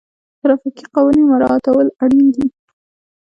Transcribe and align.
ټرافیکي 0.41 0.85
قوانین 0.95 1.25
مراعتول 1.31 1.87
اړین 2.03 2.27
دي. 2.35 2.45